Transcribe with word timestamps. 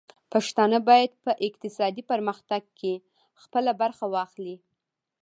پښتانه 0.33 0.77
بايد 0.89 1.11
په 1.23 1.31
اقتصادي 1.47 2.03
پرمختګ 2.11 2.63
کې 2.79 2.93
خپله 3.41 3.71
برخه 3.81 4.05
واخلي. 4.15 4.55